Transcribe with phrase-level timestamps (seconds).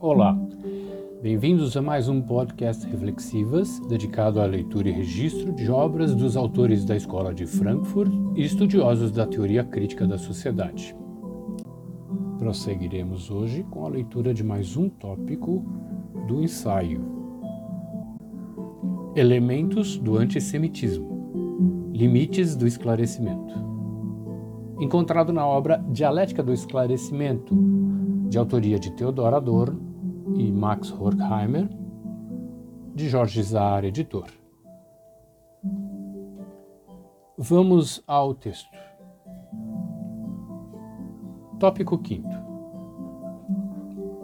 [0.00, 0.34] Olá,
[1.20, 6.86] bem-vindos a mais um podcast Reflexivas, dedicado à leitura e registro de obras dos autores
[6.86, 10.96] da Escola de Frankfurt e estudiosos da teoria crítica da sociedade.
[12.38, 15.62] Prosseguiremos hoje com a leitura de mais um tópico
[16.26, 17.04] do ensaio:
[19.14, 21.15] Elementos do antissemitismo
[21.96, 23.54] Limites do esclarecimento.
[24.78, 27.56] Encontrado na obra Dialética do Esclarecimento,
[28.28, 29.80] de autoria de Theodor Adorno
[30.36, 31.70] e Max Horkheimer,
[32.94, 34.26] de Jorge Zahar, editor.
[37.38, 38.68] Vamos ao texto.
[41.58, 42.28] Tópico 5.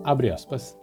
[0.05, 0.79] Abre aspas.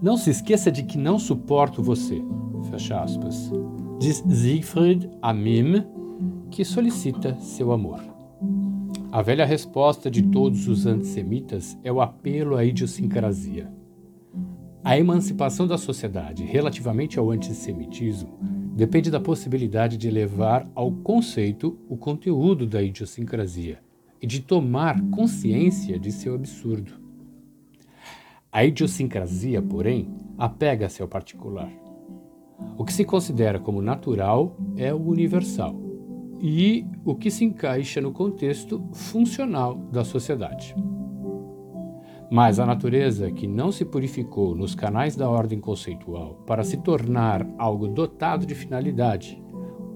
[0.00, 2.22] Não se esqueça de que não suporto você.
[2.70, 3.50] Fecha aspas.
[3.98, 5.84] Diz Siegfried a Mim,
[6.50, 8.00] que solicita seu amor.
[9.10, 13.72] A velha resposta de todos os antissemitas é o apelo à idiosincrasia.
[14.82, 18.36] A emancipação da sociedade relativamente ao antissemitismo
[18.74, 23.78] depende da possibilidade de levar ao conceito o conteúdo da idiosincrasia
[24.20, 26.92] e de tomar consciência de seu absurdo.
[28.50, 31.83] A idiosincrasia, porém, apega-se ao particular.
[32.76, 35.74] O que se considera como natural é o universal
[36.40, 40.74] e o que se encaixa no contexto funcional da sociedade.
[42.30, 47.46] Mas a natureza que não se purificou nos canais da ordem conceitual para se tornar
[47.56, 49.40] algo dotado de finalidade,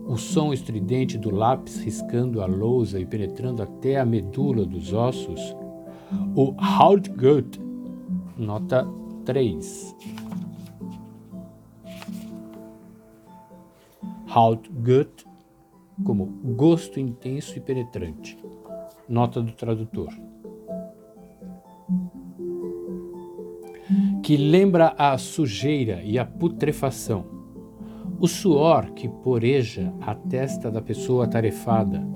[0.07, 5.55] o som estridente do lápis riscando a lousa e penetrando até a medula dos ossos,
[6.35, 7.61] o Hautgut,
[8.39, 8.89] nota
[9.27, 10.28] 3.
[14.31, 15.27] Hautgut
[16.05, 18.39] como gosto intenso e penetrante.
[19.09, 20.09] Nota do tradutor.
[24.23, 27.25] Que lembra a sujeira e a putrefação,
[28.21, 32.07] o suor que poreja a testa da pessoa tarefada,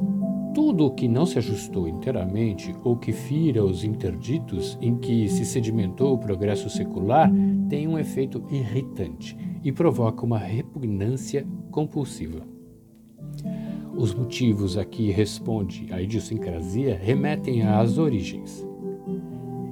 [0.54, 5.46] tudo o que não se ajustou inteiramente ou que fira os interditos em que se
[5.46, 7.32] sedimentou o progresso secular
[7.70, 9.34] tem um efeito irritante
[9.64, 12.42] e provoca uma repugnância compulsiva.
[13.96, 18.64] Os motivos a que responde a idiosincrasia remetem às origens.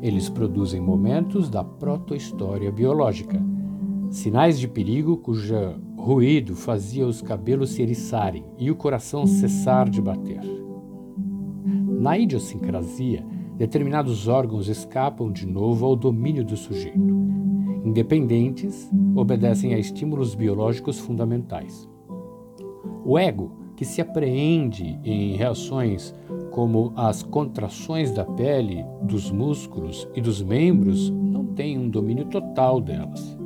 [0.03, 3.41] Eles produzem momentos da proto-história biológica,
[4.10, 10.00] sinais de perigo cuja ruído fazia os cabelos se eriçarem e o coração cessar de
[10.00, 10.41] bater.
[12.00, 13.25] Na idiosincrasia,
[13.59, 16.99] determinados órgãos escapam de novo ao domínio do sujeito.
[17.84, 21.90] Independentes, obedecem a estímulos biológicos fundamentais.
[23.05, 26.15] O ego que se apreende em reações
[26.50, 32.81] como as contrações da pele, dos músculos e dos membros, não tem um domínio total
[32.81, 33.39] delas.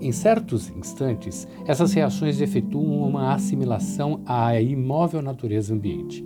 [0.00, 6.24] Em certos instantes, essas reações efetuam uma assimilação à imóvel natureza ambiente.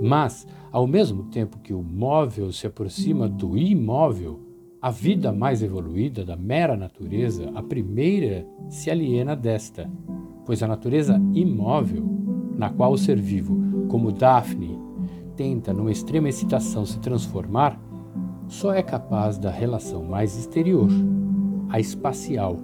[0.00, 4.40] Mas, ao mesmo tempo que o móvel se aproxima do imóvel,
[4.82, 9.90] a vida mais evoluída da mera natureza, a primeira, se aliena desta
[10.48, 12.08] pois a natureza imóvel,
[12.56, 13.54] na qual o ser vivo,
[13.86, 14.78] como Daphne,
[15.36, 17.78] tenta, numa extrema excitação, se transformar,
[18.46, 20.88] só é capaz da relação mais exterior,
[21.68, 22.56] a espacial.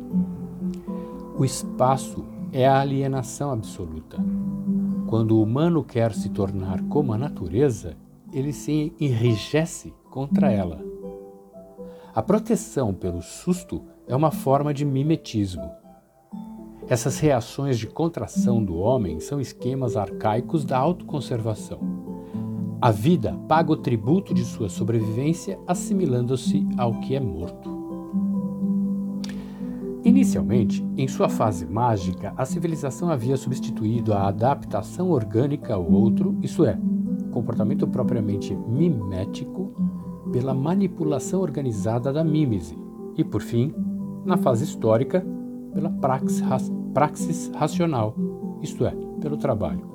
[1.39, 4.17] O espaço é a alienação absoluta.
[5.07, 7.99] Quando o humano quer se tornar como a natureza,
[8.33, 10.83] ele se enrijece contra ela.
[12.15, 15.84] A proteção pelo susto é uma forma de mimetismo
[16.89, 21.79] essas reações de contração do homem são esquemas arcaicos da autoconservação.
[22.81, 27.73] A vida paga o tributo de sua sobrevivência assimilando-se ao que é morto.
[30.05, 36.67] Inicialmente, em sua fase mágica, a civilização havia substituído a adaptação orgânica ao outro, isto
[36.67, 36.79] é,
[37.33, 39.73] comportamento propriamente mimético,
[40.31, 42.77] pela manipulação organizada da mímese,
[43.17, 43.73] e por fim,
[44.27, 45.25] na fase histórica,
[45.73, 48.15] pela praxis, praxis racional,
[48.63, 49.93] isto é, pelo trabalho.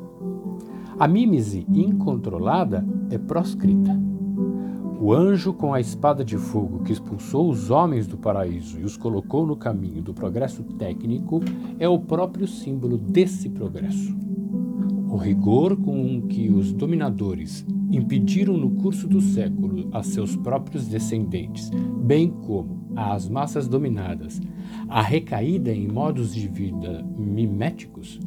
[1.00, 3.98] A mímese incontrolada é proscrita.
[5.01, 8.98] O anjo com a espada de fogo que expulsou os homens do paraíso e os
[8.98, 11.40] colocou no caminho do progresso técnico
[11.80, 14.13] é o próprio símbolo desse progresso.
[15.10, 21.72] O rigor com que os dominadores impediram no curso do século a seus próprios descendentes,
[22.04, 24.42] bem como às massas dominadas,
[24.88, 28.19] a recaída em modos de vida miméticos,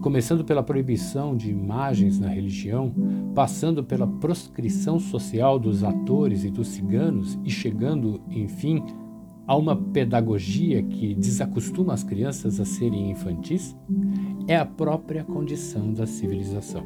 [0.00, 2.92] começando pela proibição de imagens na religião,
[3.34, 8.82] passando pela proscrição social dos atores e dos ciganos e chegando, enfim,
[9.46, 13.76] a uma pedagogia que desacostuma as crianças a serem infantis,
[14.48, 16.84] é a própria condição da civilização.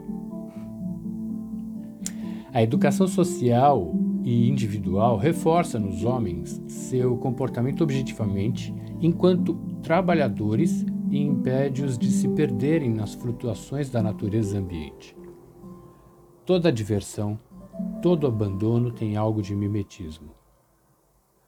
[2.53, 3.95] A educação social
[4.29, 12.91] e individual reforça nos homens seu comportamento objetivamente enquanto trabalhadores e impede-os de se perderem
[12.91, 15.17] nas flutuações da natureza ambiente.
[16.45, 17.41] Toda diversão,
[18.03, 20.29] todo abandono tem algo de mimetismo.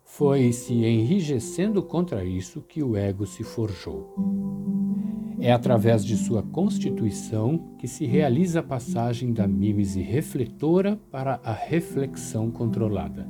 [0.02, 4.69] Foi se enrijecendo contra isso que o ego se forjou.
[5.40, 11.52] É através de sua constituição que se realiza a passagem da mímese refletora para a
[11.52, 13.28] reflexão controlada.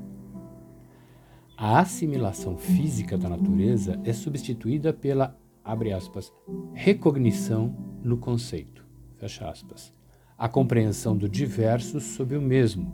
[1.56, 6.32] A assimilação física da natureza é substituída pela abre aspas,
[6.72, 8.84] recognição no conceito,
[9.16, 9.92] fecha aspas,
[10.36, 12.90] a compreensão do diverso sob o mesmo,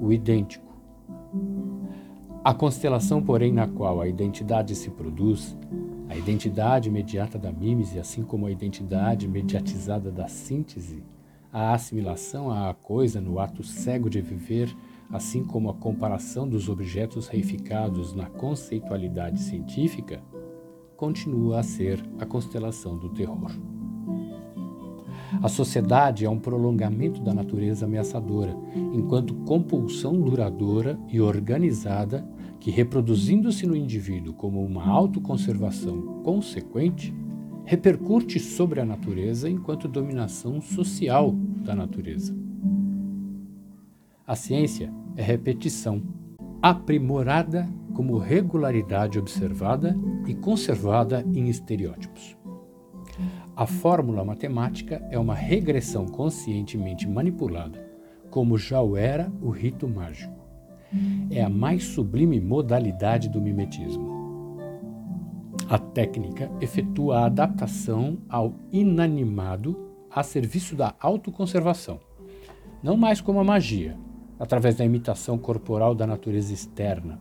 [0.00, 0.64] o idêntico.
[2.42, 5.56] A constelação, porém, na qual a identidade se produz,
[6.08, 11.02] a identidade imediata da mímese, assim como a identidade mediatizada da síntese,
[11.52, 14.74] a assimilação à coisa no ato cego de viver,
[15.10, 20.22] assim como a comparação dos objetos reificados na conceitualidade científica,
[20.96, 23.50] continua a ser a constelação do terror.
[25.42, 28.56] A sociedade é um prolongamento da natureza ameaçadora,
[28.92, 32.26] enquanto compulsão duradoura e organizada
[32.64, 37.14] que, reproduzindo-se no indivíduo como uma autoconservação consequente,
[37.62, 41.30] repercute sobre a natureza enquanto dominação social
[41.62, 42.34] da natureza.
[44.26, 46.02] A ciência é repetição,
[46.62, 49.94] aprimorada como regularidade observada
[50.26, 52.34] e conservada em estereótipos.
[53.54, 57.86] A fórmula matemática é uma regressão conscientemente manipulada,
[58.30, 60.43] como já o era o rito mágico.
[61.30, 64.58] É a mais sublime modalidade do mimetismo.
[65.68, 69.76] A técnica efetua a adaptação ao inanimado
[70.10, 71.98] a serviço da autoconservação,
[72.82, 73.96] não mais como a magia,
[74.38, 77.18] através da imitação corporal da natureza externa,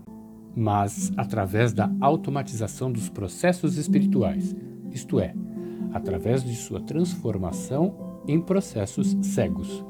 [0.56, 4.56] mas através da automatização dos processos espirituais,
[4.92, 5.34] isto é,
[5.94, 9.84] através de sua transformação em processos cegos.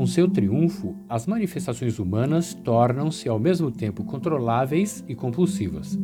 [0.00, 5.94] Com seu triunfo, as manifestações humanas tornam-se ao mesmo tempo controláveis e compulsivas.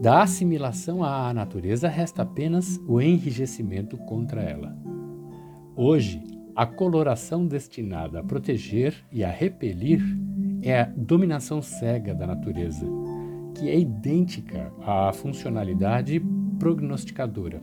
[0.00, 4.74] Da assimilação à natureza resta apenas o enrijecimento contra ela.
[5.76, 6.22] Hoje,
[6.56, 10.00] a coloração destinada a proteger e a repelir
[10.62, 12.86] é a dominação cega da natureza,
[13.54, 16.22] que é idêntica à funcionalidade
[16.58, 17.62] prognosticadora.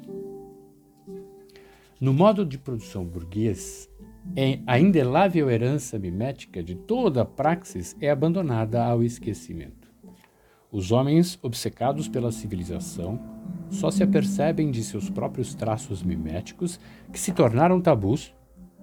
[2.00, 3.90] No modo de produção burguês,
[4.66, 9.86] a indelável herança mimética de toda a praxis é abandonada ao esquecimento.
[10.72, 13.20] Os homens, obcecados pela civilização,
[13.70, 16.80] só se apercebem de seus próprios traços miméticos
[17.14, 18.34] que se tornaram tabus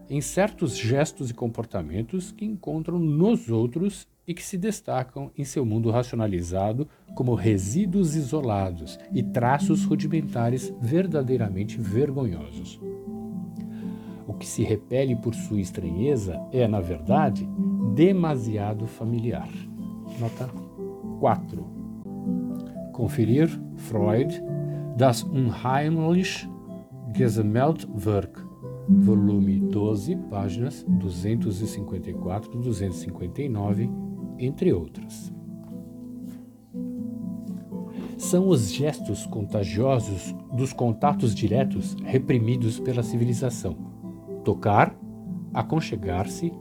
[0.09, 5.65] em certos gestos e comportamentos que encontram nos outros e que se destacam em seu
[5.65, 12.81] mundo racionalizado como resíduos isolados e traços rudimentares verdadeiramente vergonhosos.
[14.43, 17.49] Que se repele por sua estranheza é, na verdade,
[17.95, 19.49] demasiado familiar.
[20.19, 20.51] Nota
[21.21, 21.65] 4.
[22.93, 24.43] Conferir Freud
[24.97, 26.51] Das Unheimlich
[27.17, 28.43] Gesammeltwerk
[28.89, 33.89] volume 12, páginas 254 259,
[34.41, 35.33] entre outras.
[38.19, 44.02] São os gestos contagiosos dos contatos diretos reprimidos pela civilização.
[44.45, 44.97] Tocar,
[45.55, 46.53] aconchegar-se,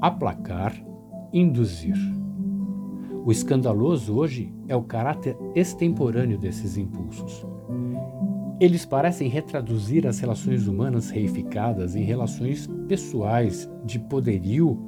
[0.00, 0.74] aplacar,
[1.32, 1.96] induzir.
[3.24, 7.44] O escandaloso hoje é o caráter extemporâneo desses impulsos.
[8.60, 14.78] Eles parecem retraduzir as relações humanas reificadas em relações pessoais de poderio,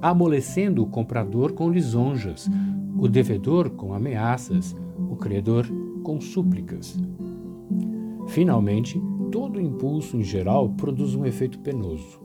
[0.00, 2.50] amolecendo o comprador com lisonjas,
[2.98, 4.74] o devedor com ameaças,
[5.10, 5.66] o credor
[6.02, 6.98] com súplicas.
[8.26, 9.00] Finalmente,
[9.34, 12.20] todo impulso em geral produz um efeito penoso.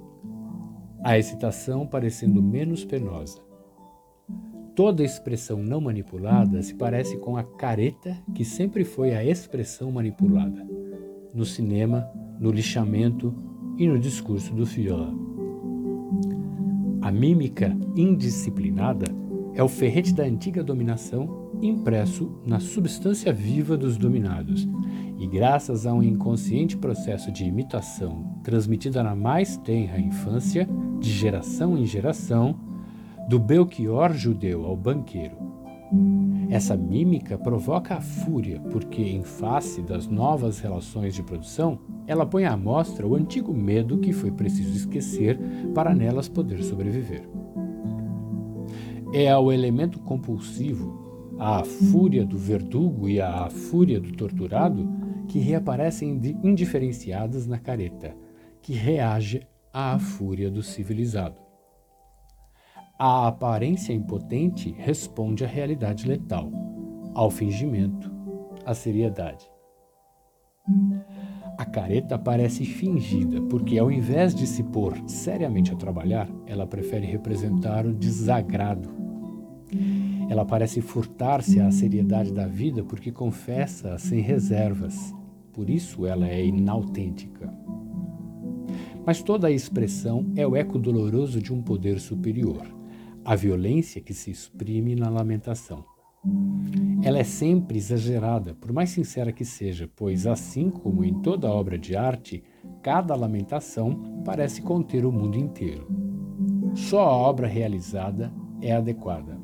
[1.04, 3.42] A excitação parecendo menos penosa.
[4.75, 10.63] Toda expressão não manipulada se parece com a careta que sempre foi a expressão manipulada
[11.34, 12.08] no cinema,
[12.39, 13.34] no lixamento
[13.75, 15.12] e no discurso do Führer.
[17.01, 19.08] A mímica indisciplinada
[19.56, 24.70] é o ferrete da antiga dominação impresso na substância viva dos dominados
[25.20, 30.66] E graças a um inconsciente processo de imitação transmitida na mais tenra infância,
[30.98, 32.56] de geração em geração,
[33.28, 35.36] do Belchior judeu ao banqueiro.
[36.50, 42.46] Essa mímica provoca a fúria, porque, em face das novas relações de produção, ela põe
[42.46, 45.38] à mostra o antigo medo que foi preciso esquecer
[45.76, 47.28] para nelas poder sobreviver.
[49.14, 54.99] É ao elemento compulsivo, à fúria do verdugo e à fúria do torturado,
[55.30, 58.16] que reaparecem indiferenciadas na careta,
[58.62, 61.40] que reage à fúria do civilizado.
[62.98, 66.52] A aparência impotente responde à realidade letal,
[67.14, 68.12] ao fingimento,
[68.66, 69.50] à seriedade.
[71.58, 77.06] A careta parece fingida porque, ao invés de se pôr seriamente a trabalhar, ela prefere
[77.06, 78.90] representar o desagrado.
[80.30, 85.14] Ela parece furtar-se à seriedade da vida porque confessa sem reservas,
[85.60, 87.54] por isso ela é inautêntica.
[89.06, 92.66] Mas toda a expressão é o eco doloroso de um poder superior,
[93.25, 95.84] a violência que se exprime na lamentação.
[97.04, 101.78] Ela é sempre exagerada, por mais sincera que seja, pois, assim como em toda obra
[101.78, 102.42] de arte,
[102.82, 105.89] cada lamentação parece conter o mundo inteiro.
[106.74, 109.38] Só a obra realizada é adequada.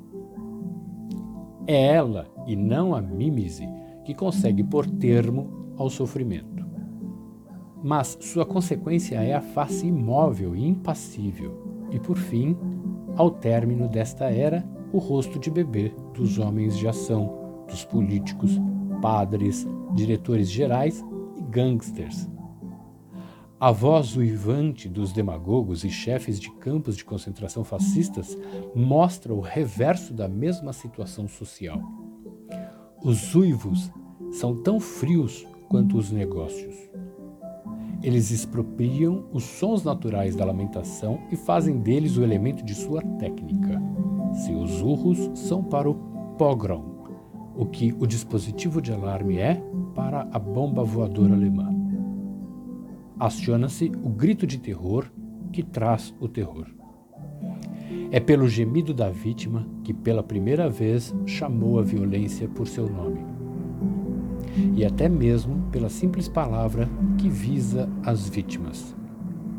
[1.68, 3.68] É ela, e não a mímese,
[4.06, 6.66] que consegue pôr termo ao sofrimento.
[7.84, 12.58] Mas sua consequência é a face imóvel e impassível, e por fim,
[13.16, 18.60] ao término desta era, o rosto de bebê dos homens de ação, dos políticos,
[19.02, 21.04] padres, diretores gerais
[21.38, 22.30] e gangsters.
[23.60, 28.38] A voz uivante dos demagogos e chefes de campos de concentração fascistas
[28.76, 31.82] mostra o reverso da mesma situação social.
[33.04, 33.90] Os uivos
[34.32, 36.76] são tão frios quanto os negócios.
[38.04, 43.82] Eles expropriam os sons naturais da lamentação e fazem deles o elemento de sua técnica.
[44.46, 45.96] Seus urros são para o
[46.38, 46.84] pogrom,
[47.56, 49.62] o que o dispositivo de alarme é
[49.96, 51.74] para a bomba voadora alemã.
[53.20, 55.10] Aciona-se o grito de terror
[55.52, 56.68] que traz o terror.
[58.12, 63.35] É pelo gemido da vítima que, pela primeira vez, chamou a violência por seu nome
[64.76, 68.96] e até mesmo pela simples palavra que visa as vítimas.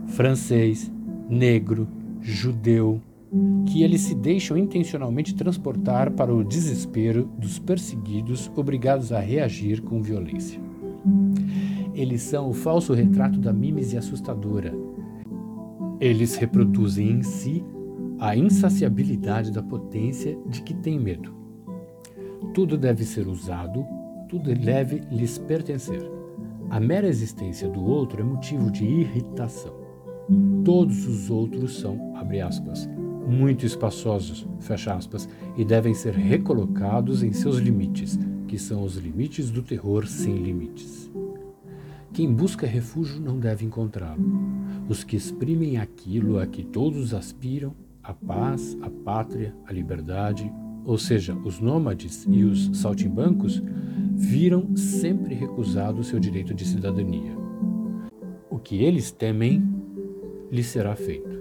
[0.08, 0.90] Francês,
[1.28, 1.88] negro,
[2.20, 3.00] judeu,
[3.66, 10.00] que eles se deixam intencionalmente transportar para o desespero dos perseguidos obrigados a reagir com
[10.00, 10.60] violência.
[11.94, 14.74] Eles são o falso retrato da mímese assustadora.
[16.00, 17.64] Eles reproduzem em si
[18.18, 21.34] a insaciabilidade da potência de que tem medo.
[22.54, 23.84] Tudo deve ser usado
[24.28, 26.02] tudo deve lhes pertencer.
[26.68, 29.75] A mera existência do outro é motivo de irritação.
[30.64, 32.88] Todos os outros são, abre aspas,
[33.26, 38.18] muito espaçosos, fecha aspas, e devem ser recolocados em seus limites,
[38.49, 41.11] que são os limites do terror sem limites.
[42.12, 44.25] Quem busca refúgio não deve encontrá-lo.
[44.88, 50.50] Os que exprimem aquilo a que todos aspiram, a paz, a pátria, a liberdade,
[50.85, 53.62] ou seja, os nômades e os saltimbancos,
[54.16, 57.37] viram sempre recusado seu direito de cidadania.
[58.49, 59.62] O que eles temem
[60.50, 61.37] lhes será feito.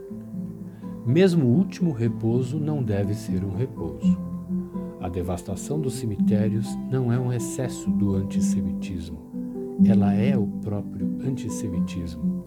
[1.05, 4.17] Mesmo o último repouso não deve ser um repouso.
[5.00, 9.20] A devastação dos cemitérios não é um excesso do antissemitismo.
[9.86, 12.44] Ela é o próprio antissemitismo.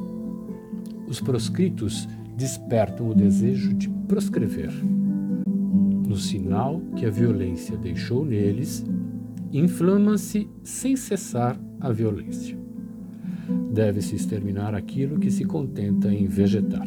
[1.07, 2.07] Os proscritos
[2.37, 4.73] despertam o desejo de proscrever.
[6.07, 8.85] No sinal que a violência deixou neles,
[9.53, 12.59] inflama-se sem cessar a violência.
[13.73, 16.87] Deve-se exterminar aquilo que se contenta em vegetar.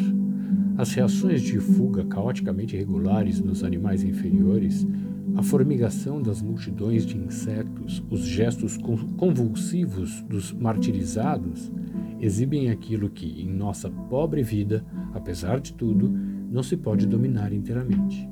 [0.77, 4.87] As reações de fuga caoticamente regulares nos animais inferiores,
[5.35, 8.77] a formigação das multidões de insetos, os gestos
[9.17, 11.71] convulsivos dos martirizados,
[12.19, 16.09] exibem aquilo que, em nossa pobre vida, apesar de tudo,
[16.51, 18.29] não se pode dominar inteiramente: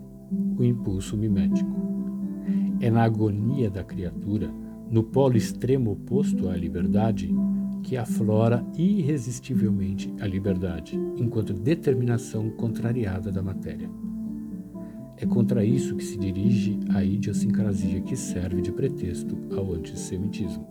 [0.58, 1.89] o impulso mimético.
[2.82, 4.50] É na agonia da criatura,
[4.90, 7.30] no polo extremo oposto à liberdade,
[7.84, 13.90] que aflora irresistivelmente a liberdade, enquanto determinação contrariada da matéria.
[15.18, 20.66] É contra isso que se dirige a idiosincrasia que serve de pretexto ao antissemitismo.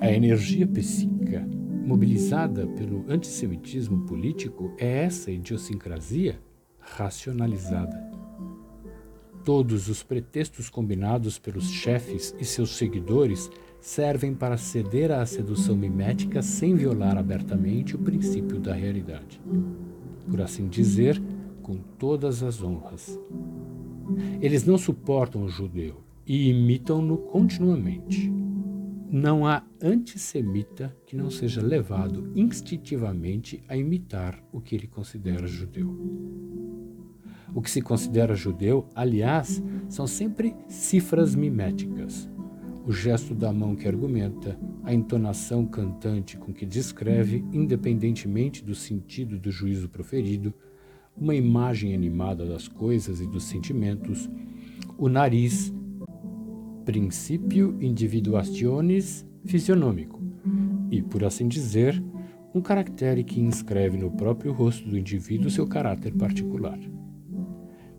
[0.00, 1.46] A energia psíquica
[1.84, 6.38] mobilizada pelo antissemitismo político é essa idiosincrasia
[6.78, 8.09] racionalizada
[9.44, 16.42] Todos os pretextos combinados pelos chefes e seus seguidores servem para ceder à sedução mimética
[16.42, 19.40] sem violar abertamente o princípio da realidade.
[20.28, 21.20] Por assim dizer,
[21.62, 23.18] com todas as honras.
[24.40, 28.30] Eles não suportam o judeu e imitam-no continuamente.
[29.10, 36.59] Não há antissemita que não seja levado instintivamente a imitar o que ele considera judeu.
[37.54, 42.28] O que se considera judeu, aliás, são sempre cifras miméticas.
[42.86, 49.38] O gesto da mão que argumenta, a entonação cantante com que descreve, independentemente do sentido
[49.38, 50.54] do juízo proferido,
[51.16, 54.30] uma imagem animada das coisas e dos sentimentos,
[54.96, 55.72] o nariz,
[56.84, 60.20] princípio individuationis fisionômico,
[60.90, 62.02] e, por assim dizer,
[62.54, 66.78] um caractere que inscreve no próprio rosto do indivíduo seu caráter particular.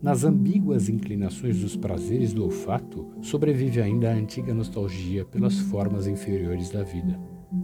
[0.02, 6.70] Nas ambíguas inclinações dos prazeres do olfato, sobrevive ainda a antiga nostalgia pelas formas inferiores
[6.70, 7.16] da vida,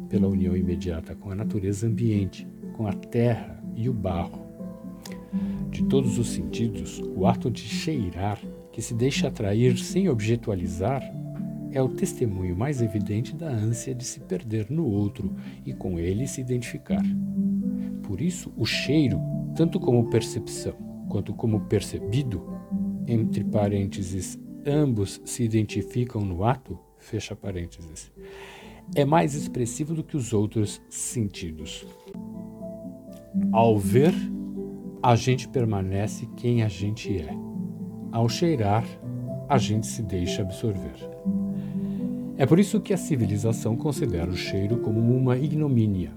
[0.09, 4.47] pela união imediata com a natureza ambiente, com a terra e o barro.
[5.69, 8.41] De todos os sentidos, o ato de cheirar,
[8.71, 11.03] que se deixa atrair sem objetualizar,
[11.73, 15.35] é o testemunho mais evidente da ânsia de se perder no outro
[15.67, 17.03] e com ele se identificar.
[18.05, 19.21] Por isso, o cheiro,
[19.57, 22.43] tanto como percepção, quanto como percebido,
[23.07, 28.13] entre parênteses, ambos se identificam no ato, fecha parênteses,
[28.95, 31.87] é mais expressivo do que os outros sentidos.
[33.53, 34.15] Ao ver,
[35.03, 37.31] a gente permanece quem a gente é.
[38.11, 38.85] Ao cheirar,
[39.49, 41.09] a gente se deixa absorver.
[42.37, 46.13] É por isso que a civilização considera o cheiro como uma ignomínia,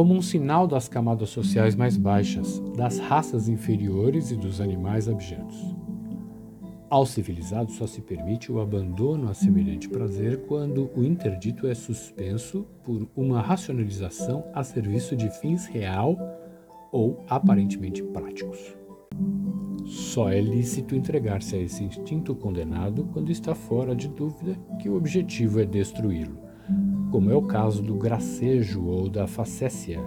[0.00, 5.76] como um sinal das camadas sociais mais baixas, das raças inferiores e dos animais abjetos.
[6.88, 12.66] Ao civilizado só se permite o abandono a semelhante prazer quando o interdito é suspenso
[12.82, 16.16] por uma racionalização a serviço de fins real
[16.90, 18.74] ou aparentemente práticos.
[19.84, 24.96] Só é lícito entregar-se a esse instinto condenado quando está fora de dúvida que o
[24.96, 26.48] objetivo é destruí-lo
[27.10, 30.00] como é o caso do gracejo ou da facécia,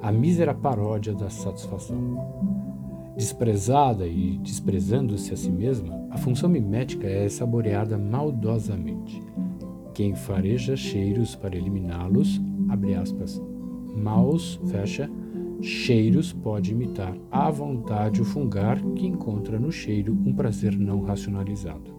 [0.00, 1.96] a mísera paródia da satisfação.
[3.16, 9.22] Desprezada e desprezando-se a si mesma, a função mimética é saboreada maldosamente.
[9.92, 13.42] Quem fareja cheiros para eliminá-los, abre aspas,
[13.96, 15.10] maus, fecha,
[15.60, 21.97] cheiros pode imitar à vontade o fungar que encontra no cheiro um prazer não racionalizado.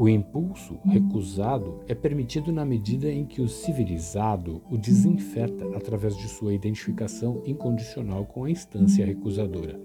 [0.00, 6.28] O impulso recusado é permitido na medida em que o civilizado o desinfeta através de
[6.28, 9.76] sua identificação incondicional com a instância recusadora.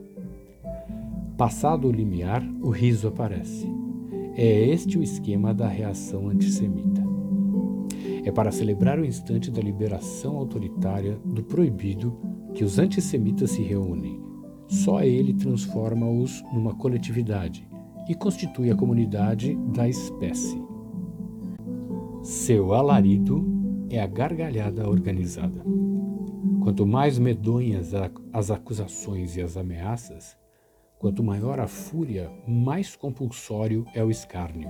[1.36, 3.68] Passado o limiar, o riso aparece.
[4.38, 7.04] É este o esquema da reação antissemita.
[8.24, 12.16] É para celebrar o instante da liberação autoritária do proibido
[12.54, 14.22] que os antissemitas se reúnem.
[14.68, 17.68] Só ele transforma-os numa coletividade
[18.08, 20.62] e constitui a comunidade da espécie.
[22.22, 23.46] Seu alarido
[23.90, 25.64] é a gargalhada organizada.
[26.62, 27.92] Quanto mais medonhas
[28.32, 30.38] as acusações e as ameaças,
[30.98, 34.70] quanto maior a fúria, mais compulsório é o escárnio.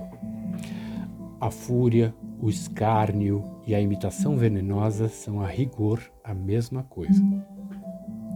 [1.40, 7.22] A fúria, o escárnio e a imitação venenosa são a rigor a mesma coisa.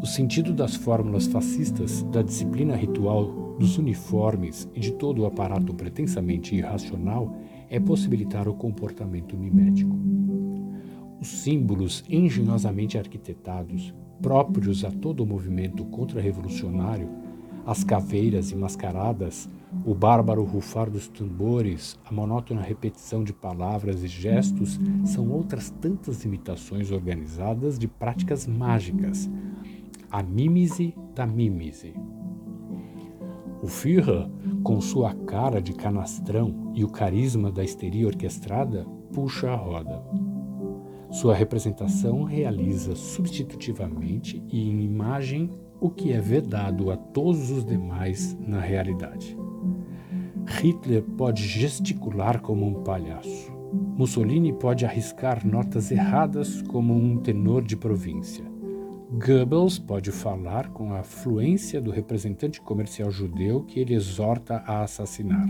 [0.01, 5.75] O sentido das fórmulas fascistas, da disciplina ritual, dos uniformes e de todo o aparato
[5.75, 7.37] pretensamente irracional
[7.69, 9.99] é possibilitar o comportamento mimético.
[11.21, 17.09] Os símbolos engenhosamente arquitetados, próprios a todo o movimento contra-revolucionário,
[17.67, 19.49] as caveiras e mascaradas,
[19.85, 26.25] o bárbaro rufar dos tambores, a monótona repetição de palavras e gestos são outras tantas
[26.25, 29.29] imitações organizadas de práticas mágicas,
[30.11, 31.95] a mímese da mímese.
[33.63, 34.29] O Führer,
[34.63, 40.03] com sua cara de canastrão e o carisma da histeria orquestrada, puxa a roda.
[41.11, 48.37] Sua representação realiza substitutivamente e em imagem o que é vedado a todos os demais
[48.41, 49.37] na realidade.
[50.47, 53.53] Hitler pode gesticular como um palhaço.
[53.97, 58.48] Mussolini pode arriscar notas erradas como um tenor de província.
[59.11, 65.49] Goebbels pode falar com a fluência do representante comercial judeu que ele exorta a assassinar.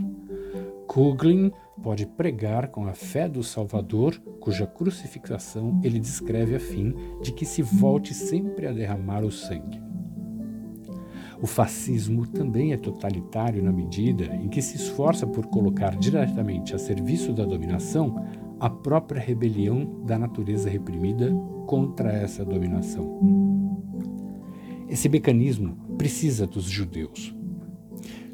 [0.87, 1.51] Kuglin
[1.83, 7.45] pode pregar com a fé do Salvador, cuja crucificação ele descreve a fim de que
[7.45, 9.83] se volte sempre a derramar o sangue.
[11.43, 16.79] O fascismo também é totalitário na medida em que se esforça por colocar diretamente a
[16.79, 18.25] serviço da dominação
[18.61, 21.33] a própria rebelião da natureza reprimida
[21.67, 23.19] contra essa dominação.
[24.89, 27.35] Esse mecanismo precisa dos judeus.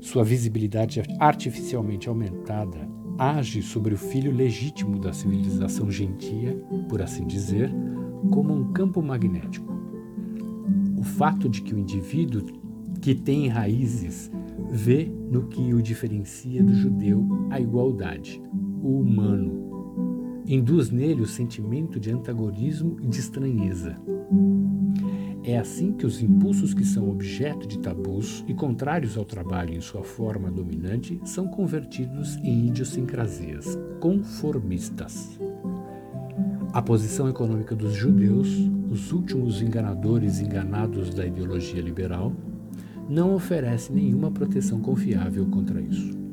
[0.00, 6.54] Sua visibilidade artificialmente aumentada age sobre o filho legítimo da civilização gentia,
[6.88, 7.72] por assim dizer,
[8.30, 9.72] como um campo magnético.
[10.96, 12.44] O fato de que o indivíduo
[13.00, 14.30] que tem raízes
[14.70, 18.42] vê no que o diferencia do judeu a igualdade,
[18.82, 19.53] o humano,
[20.54, 23.96] induz nele o sentimento de antagonismo e de estranheza.
[25.42, 29.80] É assim que os impulsos que são objeto de tabus e contrários ao trabalho em
[29.80, 35.38] sua forma dominante são convertidos em idiosincrasias conformistas.
[36.72, 38.48] A posição econômica dos judeus,
[38.90, 42.32] os últimos enganadores enganados da ideologia liberal,
[43.08, 46.23] não oferece nenhuma proteção confiável contra isso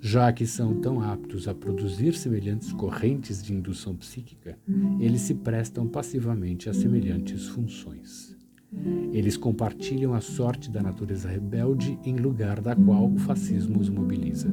[0.00, 4.58] já que são tão aptos a produzir semelhantes correntes de indução psíquica,
[5.00, 8.36] eles se prestam passivamente a semelhantes funções.
[9.12, 14.48] Eles compartilham a sorte da natureza rebelde em lugar da qual o fascismo os mobiliza.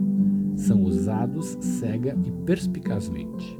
[0.56, 3.58] São usados cega e perspicazmente.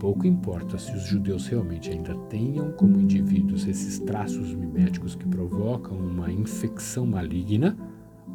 [0.00, 5.96] Pouco importa se os judeus realmente ainda tenham como indivíduos esses traços miméticos que provocam
[5.96, 7.76] uma infecção maligna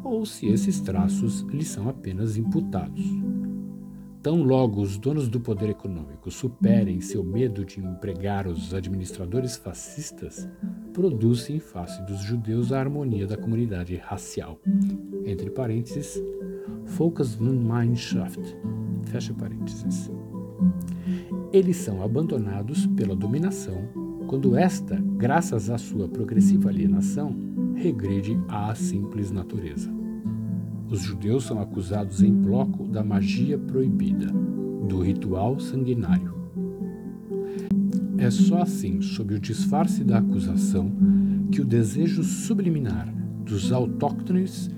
[0.04, 3.04] ou se esses traços lhes são apenas imputados.
[4.22, 10.48] Tão logo os donos do poder econômico superem seu medo de empregar os administradores fascistas,
[10.92, 14.60] produzem em face dos judeus a harmonia da comunidade racial.
[15.24, 16.22] Entre parênteses,
[16.84, 18.56] Volksgemeinschaft.
[19.06, 20.08] Fecha parênteses.
[21.52, 23.88] Eles são abandonados pela dominação
[24.28, 27.36] quando esta, graças à sua progressiva alienação,
[27.74, 29.90] regride à simples natureza.
[30.90, 34.26] Os judeus são acusados em bloco da magia proibida,
[34.88, 36.34] do ritual sanguinário.
[38.18, 40.92] É só assim, sob o disfarce da acusação,
[41.50, 43.12] que o desejo subliminar
[43.44, 44.70] dos autóctones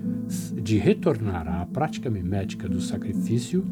[0.61, 3.65] de retornar à prática mimética do sacrifício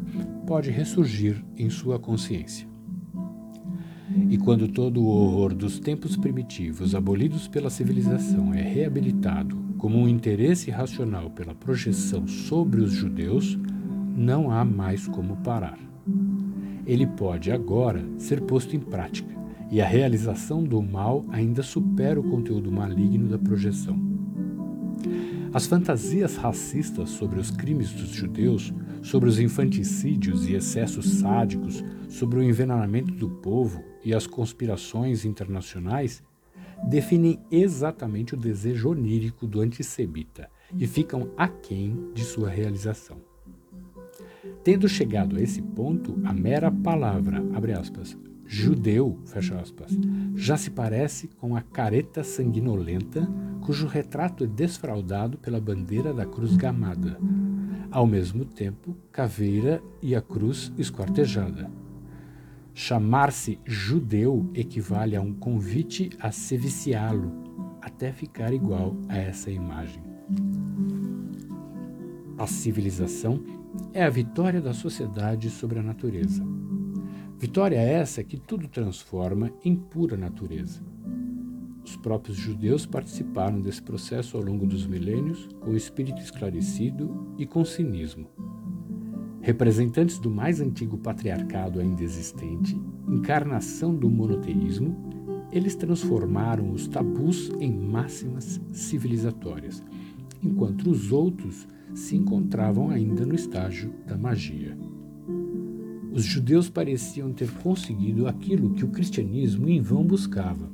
[0.46, 2.73] pode ressurgir em sua consciência.
[4.30, 10.08] E quando todo o horror dos tempos primitivos abolidos pela civilização é reabilitado como um
[10.08, 13.58] interesse racional pela projeção sobre os judeus,
[14.16, 15.78] não há mais como parar.
[16.86, 19.34] Ele pode agora ser posto em prática,
[19.70, 23.98] e a realização do mal ainda supera o conteúdo maligno da projeção.
[25.52, 28.72] As fantasias racistas sobre os crimes dos judeus,
[29.02, 36.22] sobre os infanticídios e excessos sádicos, sobre o envenenamento do povo e as conspirações internacionais
[36.86, 43.16] definem exatamente o desejo onírico do antissemita e ficam aquém de sua realização.
[44.62, 47.42] Tendo chegado a esse ponto, a mera palavra,
[47.78, 49.96] aspas, judeu, aspas,
[50.34, 53.28] já se parece com a careta sanguinolenta
[53.62, 57.18] cujo retrato é desfraudado pela bandeira da cruz gamada,
[57.90, 61.70] ao mesmo tempo caveira e a cruz esquartejada.
[62.76, 67.30] Chamar-se judeu equivale a um convite a se viciá-lo
[67.80, 70.02] até ficar igual a essa imagem.
[72.36, 73.40] A civilização
[73.92, 76.44] é a vitória da sociedade sobre a natureza.
[77.38, 80.82] Vitória essa que tudo transforma em pura natureza.
[81.84, 87.64] Os próprios judeus participaram desse processo ao longo dos milênios com espírito esclarecido e com
[87.64, 88.26] cinismo.
[89.44, 94.96] Representantes do mais antigo patriarcado ainda existente, encarnação do monoteísmo,
[95.52, 99.84] eles transformaram os tabus em máximas civilizatórias,
[100.42, 104.78] enquanto os outros se encontravam ainda no estágio da magia.
[106.10, 110.72] Os judeus pareciam ter conseguido aquilo que o cristianismo em vão buscava: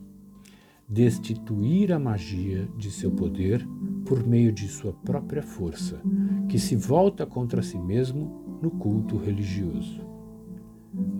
[0.89, 3.67] destituir a magia de seu poder
[4.05, 6.01] por meio de sua própria força,
[6.49, 10.01] que se volta contra si mesmo no culto religioso.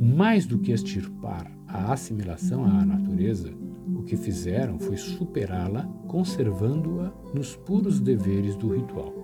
[0.01, 3.53] Mais do que extirpar a assimilação à natureza,
[3.95, 9.15] o que fizeram foi superá-la, conservando-a nos puros deveres do ritual.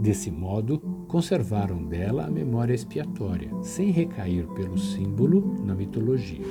[0.00, 6.46] Desse modo, conservaram dela a memória expiatória, sem recair pelo símbolo na mitologia.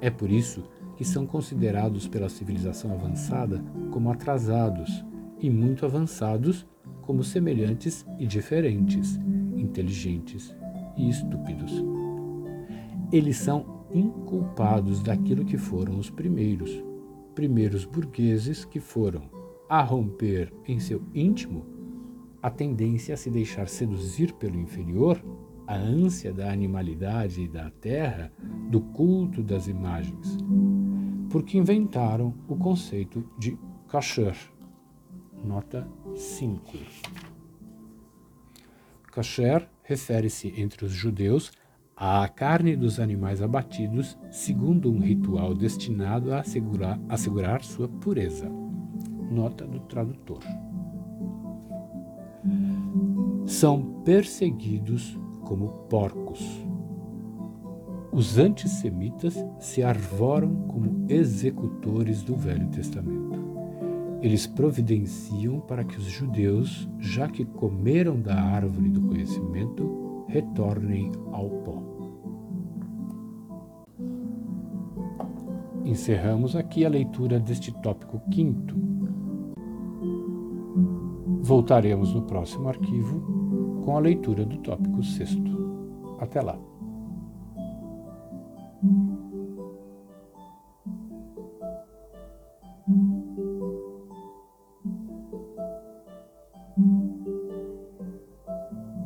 [0.00, 0.62] É por isso
[0.96, 5.04] que são considerados pela civilização avançada como atrasados
[5.40, 6.66] e muito avançados
[7.08, 9.18] como semelhantes e diferentes,
[9.56, 10.54] inteligentes
[10.94, 11.72] e estúpidos.
[13.10, 16.70] Eles são inculpados daquilo que foram os primeiros,
[17.34, 19.22] primeiros burgueses que foram
[19.70, 21.64] a romper em seu íntimo
[22.42, 25.18] a tendência a se deixar seduzir pelo inferior,
[25.66, 28.30] a ânsia da animalidade e da terra,
[28.68, 30.36] do culto das imagens,
[31.30, 34.36] porque inventaram o conceito de kasher.
[35.44, 36.78] Nota 5.
[39.12, 41.50] Kasher refere-se entre os judeus
[41.96, 48.48] à carne dos animais abatidos segundo um ritual destinado a assegurar, assegurar sua pureza.
[49.30, 50.42] Nota do tradutor.
[53.46, 56.40] São perseguidos como porcos.
[58.12, 63.37] Os antissemitas se arvoram como executores do Velho Testamento.
[64.20, 71.48] Eles providenciam para que os judeus, já que comeram da árvore do conhecimento, retornem ao
[71.48, 71.82] pó.
[75.84, 78.74] Encerramos aqui a leitura deste tópico quinto.
[81.40, 85.56] Voltaremos no próximo arquivo com a leitura do tópico sexto.
[86.18, 86.58] Até lá!